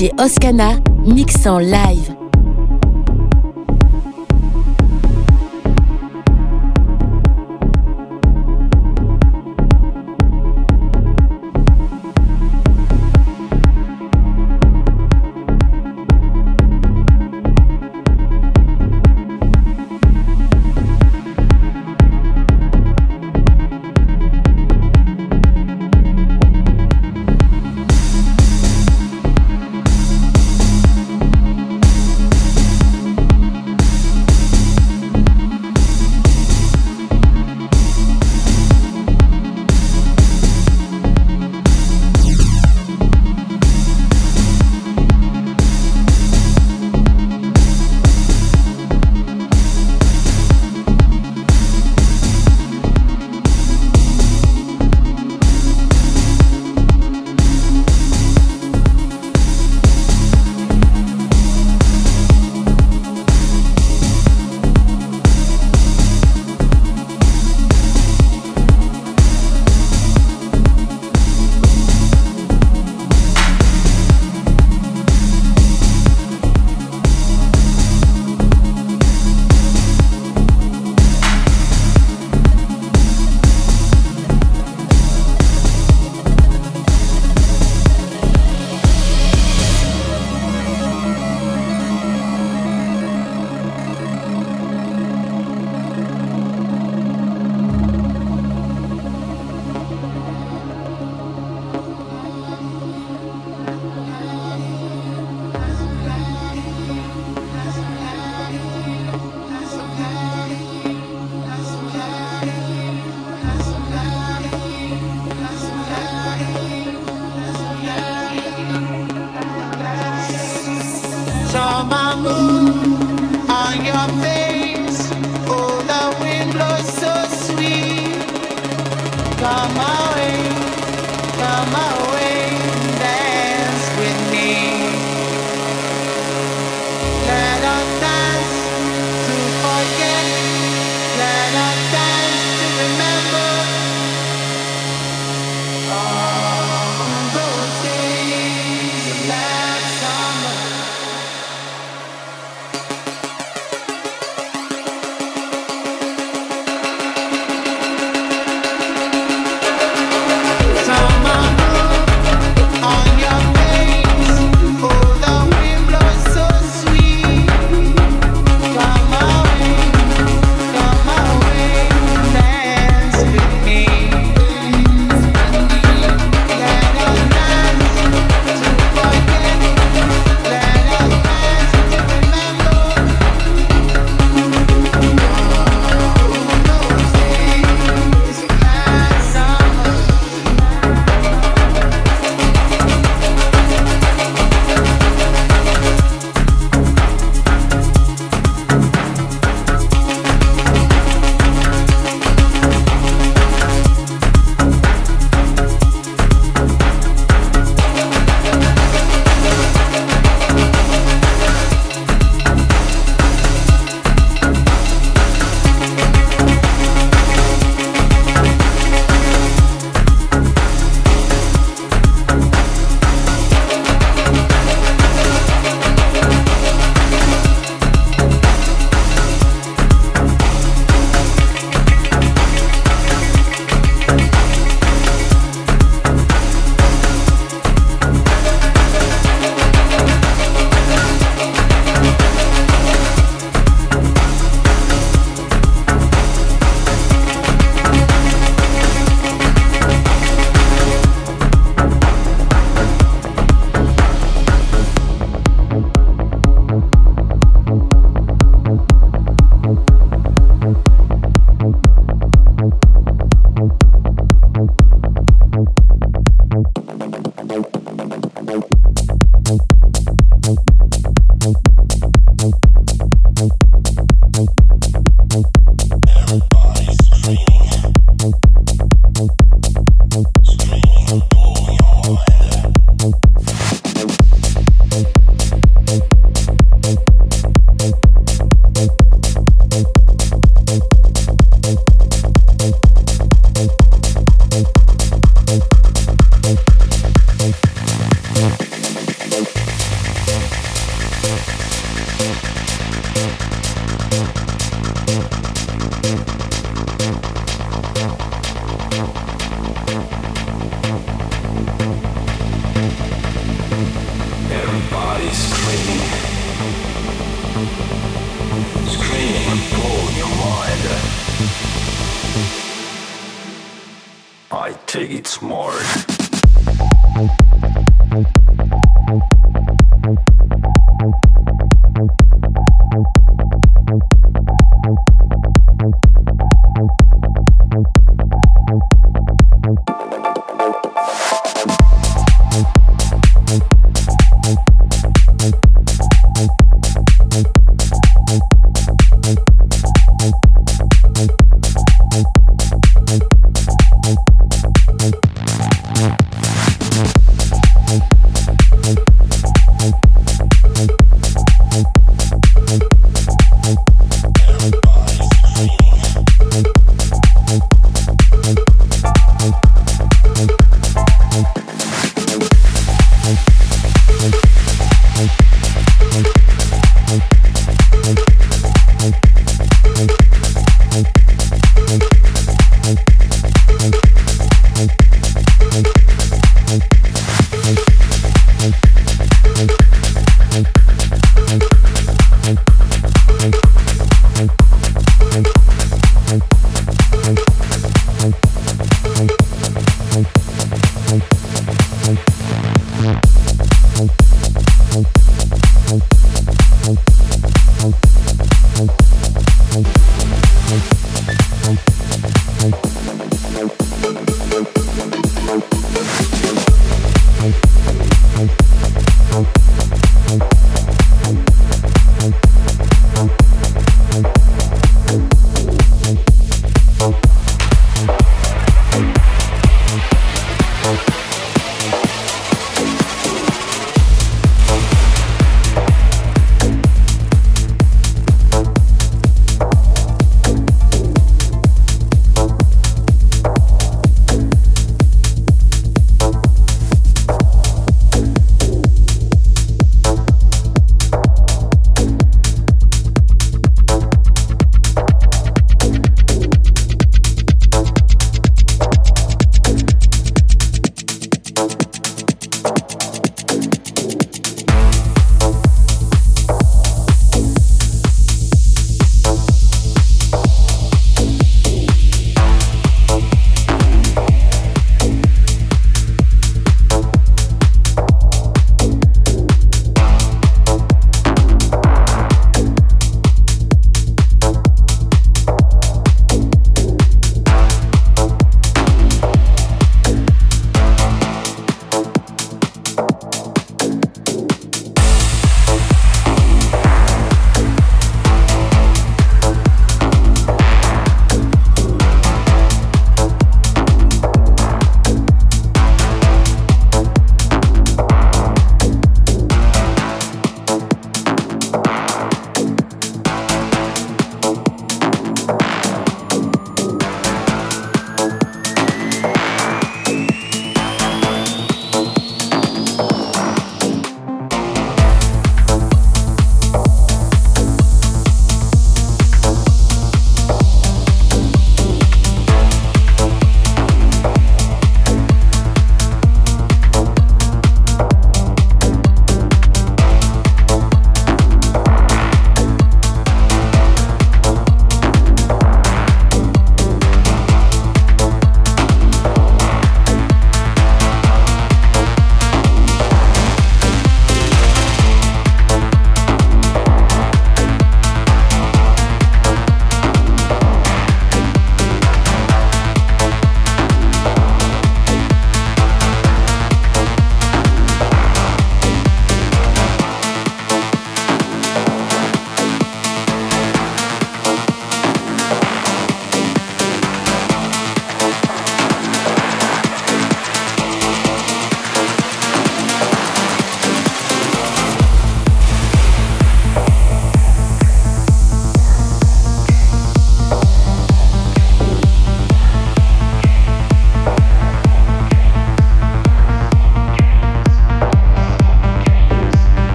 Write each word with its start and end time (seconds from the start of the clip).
DJ 0.00 0.12
Oscana, 0.16 0.80
mix 1.04 1.44
en 1.44 1.58
live. 1.60 2.19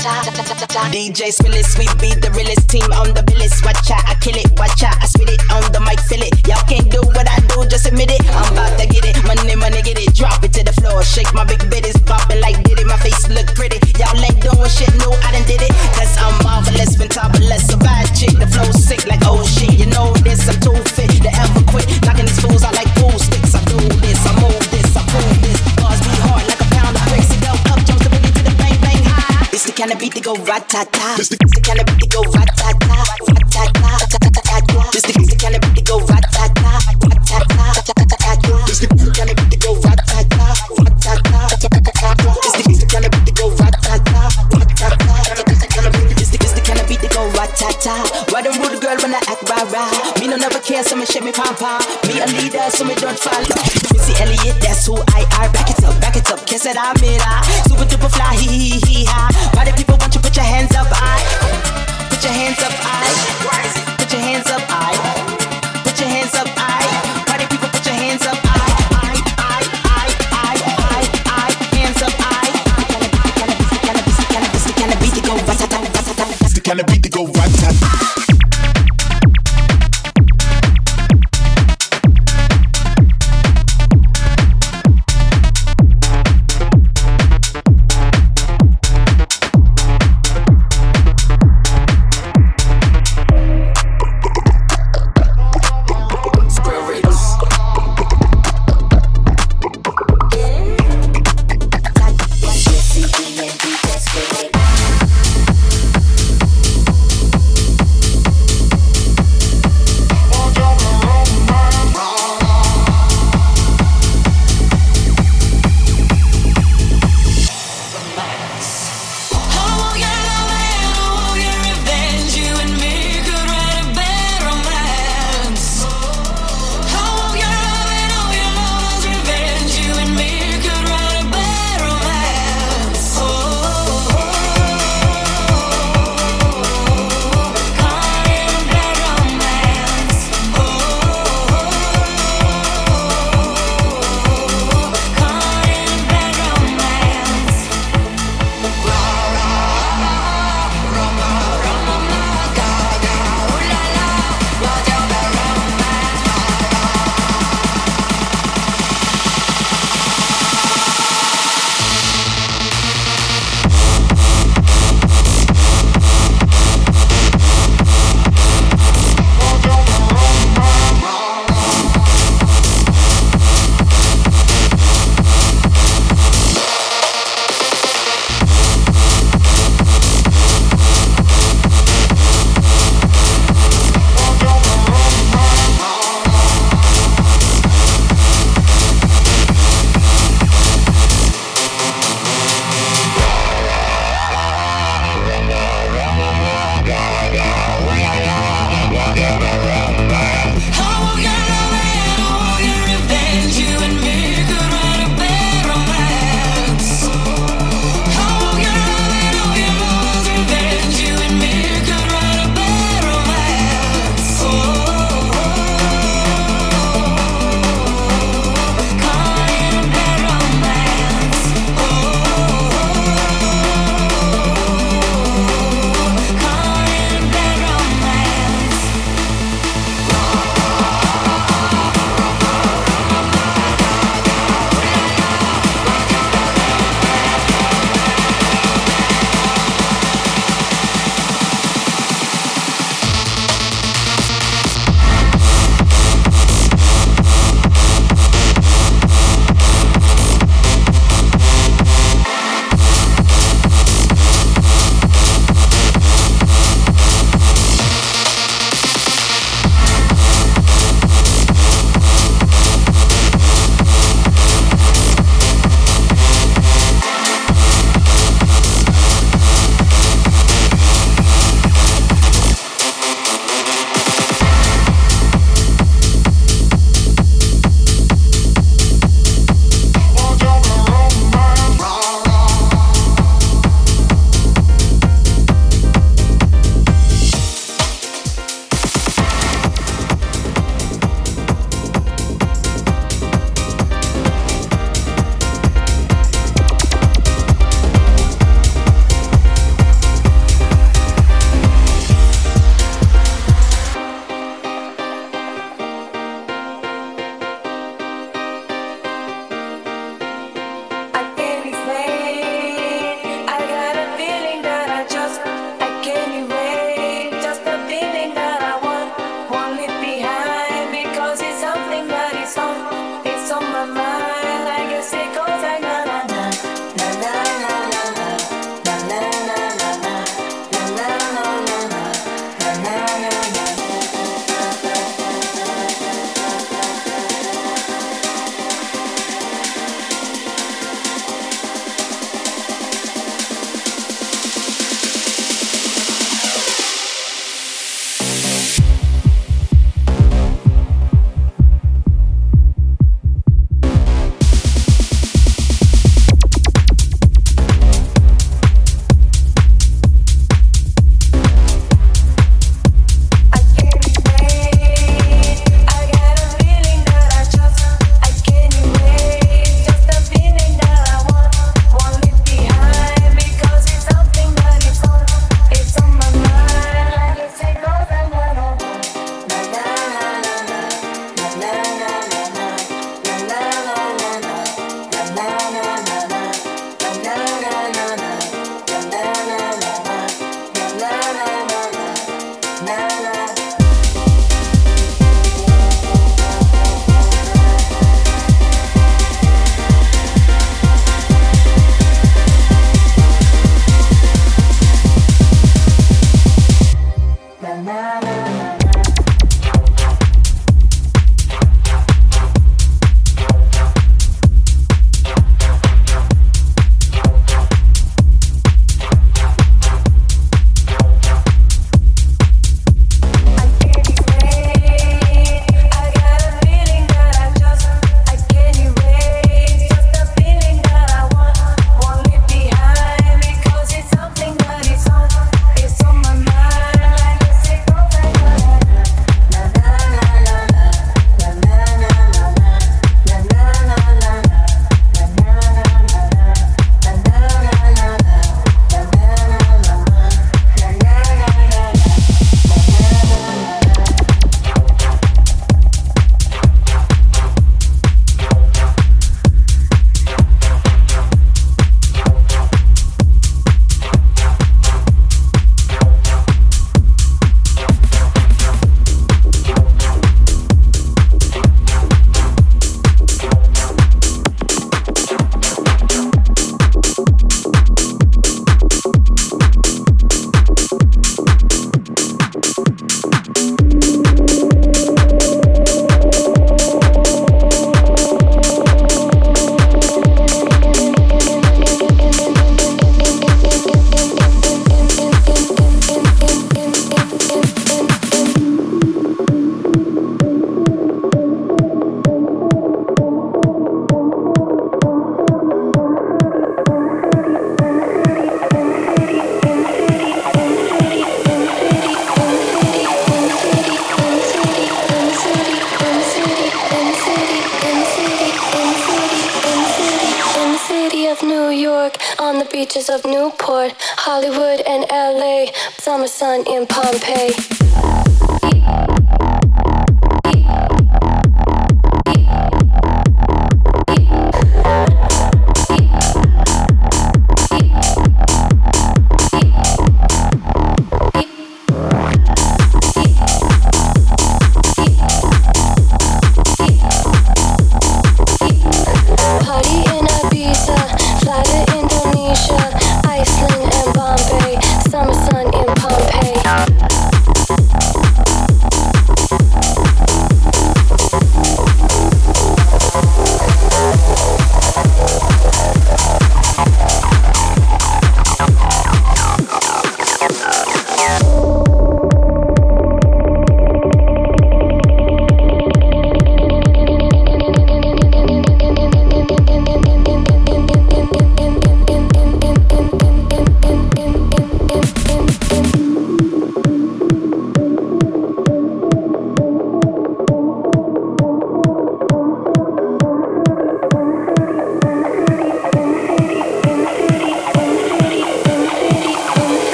DJ 0.00 1.28
Spillis, 1.28 1.76
we 1.76 1.84
be 2.00 2.08
the 2.16 2.32
realest 2.32 2.64
team 2.72 2.88
on 2.96 3.12
the 3.12 3.20
billis. 3.20 3.60
Watch 3.60 3.92
out, 3.92 4.00
I 4.08 4.16
kill 4.16 4.32
it, 4.32 4.48
watch 4.56 4.80
out, 4.80 4.96
I 4.96 5.04
spit 5.04 5.28
it 5.28 5.40
on 5.52 5.60
the 5.76 5.80
mic, 5.84 6.00
fill 6.00 6.24
it. 6.24 6.32
Y'all 6.48 6.64
can't 6.64 6.88
do 6.88 7.04
what 7.12 7.28
I 7.28 7.36
do, 7.52 7.68
just 7.68 7.84
admit 7.84 8.08
it. 8.08 8.24
I'm 8.32 8.48
about 8.56 8.80
to 8.80 8.88
get 8.88 9.04
it, 9.04 9.20
money, 9.28 9.44
money, 9.60 9.84
get 9.84 10.00
it, 10.00 10.16
drop 10.16 10.40
it 10.40 10.56
to 10.56 10.64
the 10.64 10.72
floor. 10.80 11.04
Shake 11.04 11.28
my 11.36 11.44
big 11.44 11.60
bitties, 11.68 12.00
popping 12.08 12.40
like 12.40 12.56
did 12.64 12.80
it. 12.80 12.88
My 12.88 12.96
face 12.96 13.28
look 13.28 13.44
pretty. 13.52 13.76
Y'all 14.00 14.16
ain't 14.16 14.40
doing 14.40 14.72
shit, 14.72 14.88
no, 15.04 15.12
I 15.20 15.36
done 15.36 15.44
did 15.44 15.60
it. 15.60 15.72
Cause 15.92 16.16
I'm 16.16 16.32
marvelous, 16.48 16.96
fantabulous, 16.96 17.68
a 17.68 17.76
bad 17.76 18.08
chick. 18.16 18.40
The 18.40 18.48
flow 18.48 18.72
sick 18.72 19.04
like 19.04 19.20
oh 19.28 19.44
shit, 19.44 19.76
you 19.76 19.84
know 19.92 20.16
this, 20.24 20.48
I'm 20.48 20.56
too 20.64 20.80
fit 20.96 21.12
to 21.20 21.30
ever 21.44 21.60
quit. 21.68 21.84
Knocking 22.08 22.24
these 22.24 22.40
fools 22.40 22.64
out 22.64 22.72
like 22.72 22.88
pool 22.96 23.12
sticks. 23.20 23.39
Kind 29.80 29.92
of 29.92 29.98
beat 29.98 30.12
that 30.12 30.22
go 30.22 30.34
rat 30.44 30.68
tat 30.68 30.92
tat. 30.92 31.16
The 31.16 31.60
kind 31.64 31.80
of 31.80 31.86
beat 31.88 32.04
that 32.04 32.12
go 32.12 32.20
rat 32.36 32.52
tat 32.52 32.76
tat, 32.84 33.16
rat 33.32 33.48
tat 33.48 33.72
tat, 33.80 34.12
tat 34.12 34.28
tat 34.36 34.64
tat. 34.68 34.92
It's 34.92 35.08
the 35.08 35.36
kind 35.40 35.56
of 35.56 35.60
beat 35.64 35.80
that 35.80 35.88
go 35.88 35.96
rat 36.04 36.24
tat 36.36 36.52
tat, 36.52 36.84
rat 37.00 37.16
tat 37.24 37.44
tat, 37.48 37.80
tat 37.88 38.08
tat 38.12 38.38
tat. 38.44 38.68
It's 38.68 38.80
the 38.84 38.88
kind 38.92 39.32
of 39.32 39.36
beat 39.40 39.56
that 39.56 39.60
go 39.64 39.72
rat 39.80 39.99
tat. 47.90 48.30
Why 48.30 48.42
them 48.42 48.54
rude 48.62 48.78
girl 48.80 48.96
when 49.02 49.14
I 49.14 49.20
act 49.26 49.42
rah 49.50 49.66
rah? 49.74 49.90
Me 50.18 50.26
no 50.30 50.36
never 50.36 50.60
care, 50.60 50.82
so 50.82 50.94
me 50.94 51.06
shake 51.06 51.24
me 51.24 51.32
pom 51.32 51.54
pom. 51.56 51.82
Me 52.06 52.22
a 52.22 52.26
leader, 52.38 52.66
so 52.70 52.84
me 52.84 52.94
don't 52.94 53.18
follow. 53.18 53.54
Missy 53.92 54.14
Elliott, 54.22 54.58
that's 54.62 54.86
who 54.86 54.94
I 55.18 55.26
are. 55.38 55.50
Back 55.50 55.70
it 55.70 55.82
up, 55.82 55.94
back 56.00 56.16
it 56.16 56.30
up, 56.30 56.46
kiss 56.46 56.66
it, 56.66 56.76
I'm 56.78 56.96
it. 57.02 57.20
Super 57.66 57.86
duper 57.90 58.10
fly, 58.10 58.34
hee 58.36 58.46
hee 58.46 58.80
hee 58.86 59.04
ha. 59.10 59.30
Why 59.54 59.64
the 59.64 59.72
people 59.72 59.96
want 59.98 60.14
you 60.14 60.20
put 60.20 60.36
your 60.36 60.46
hands 60.46 60.74
up, 60.76 60.88
I. 60.90 61.18
Put 62.10 62.22
your 62.22 62.32
hands 62.32 62.60
up, 62.62 62.74
I. 62.78 63.02
Put 63.98 64.12
your 64.12 64.22
hands 64.22 64.48
up, 64.50 64.62
I. 64.68 64.92
Put 65.84 65.98
your 65.98 66.08
hands 66.08 66.34
up, 66.34 66.39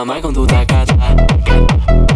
mamãe 0.00 0.22
com 0.22 0.32
tudo 0.32 0.54
a 0.54 0.64
cada. 0.64 2.09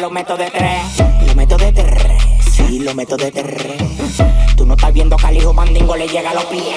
lo 0.00 0.10
meto 0.10 0.36
de 0.36 0.50
tres. 0.50 0.82
Lo 1.26 1.34
meto 1.34 1.56
de 1.58 1.72
tres. 1.72 2.22
Sí, 2.50 2.78
lo 2.78 2.94
meto 2.94 3.16
de 3.16 3.30
tres. 3.30 3.82
Tú 4.56 4.64
no 4.64 4.74
estás 4.74 4.92
viendo 4.94 5.16
que 5.16 5.26
al 5.26 5.36
hijo 5.36 5.52
mandingo 5.52 5.94
le 5.94 6.08
llega 6.08 6.30
a 6.30 6.34
los 6.34 6.44
pies. 6.46 6.69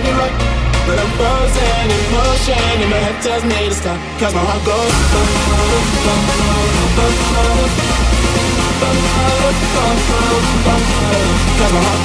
Should 0.00 0.08
it 0.08 0.16
right. 0.16 0.32
But 0.86 0.98
I'm 0.98 1.10
frozen 1.18 1.90
in 1.92 2.04
motion, 2.12 2.56
and 2.56 2.90
my 2.90 2.96
head 2.96 3.22
tells 3.22 3.44
me 3.44 3.68
to 3.68 3.74
stop. 3.74 3.98
Cause 4.18 4.34
my 4.34 4.40
heart 4.40 4.64
goes. 4.64 4.92
Cause 11.60 11.72
my 11.72 11.82
heart 11.84 11.92
goes. 11.92 12.00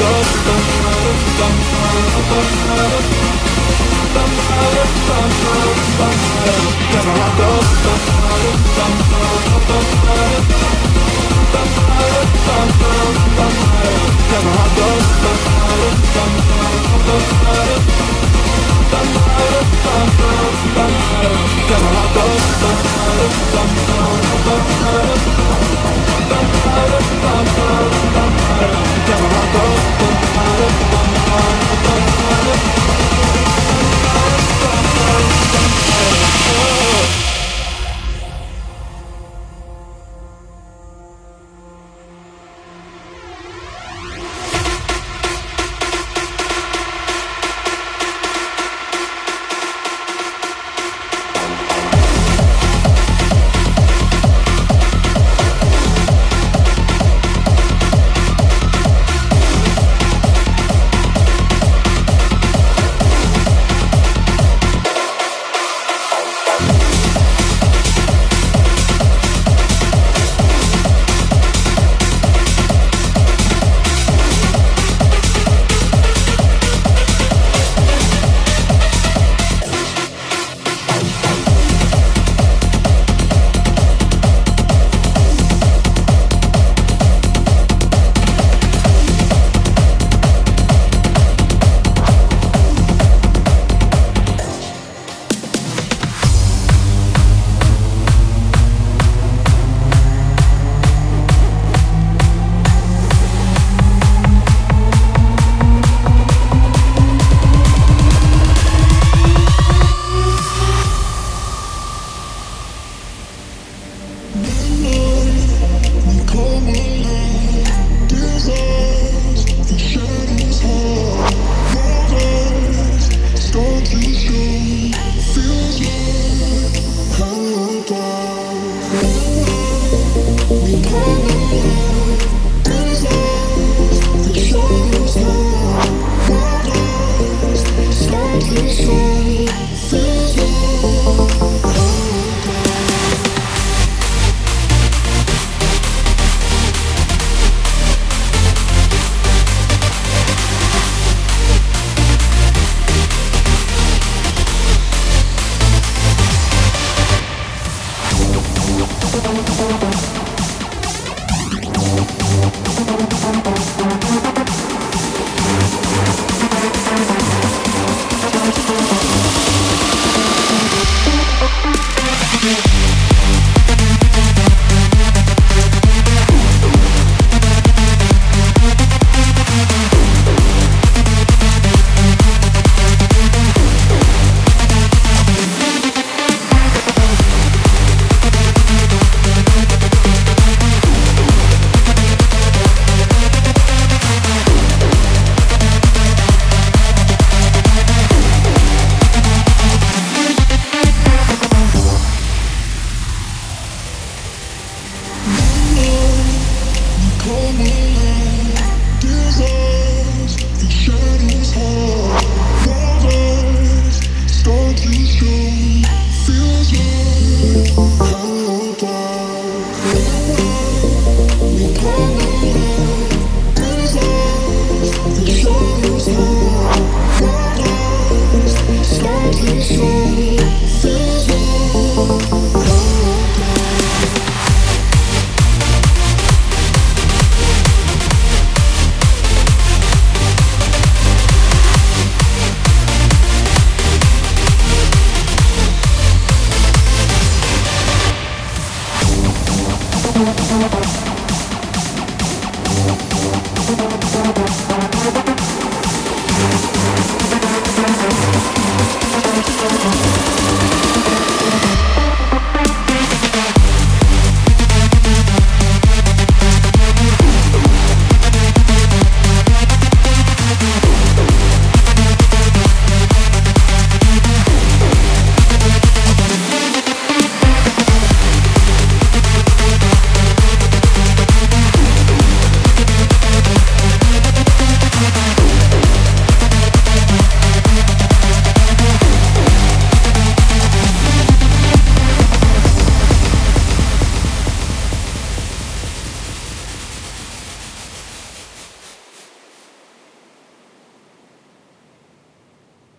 Cause 6.92 7.06
my 7.08 7.16
heart 7.16 7.38
goes. 7.40 7.66
Got 11.56 11.64
my 14.44 14.52
heart 14.52 14.76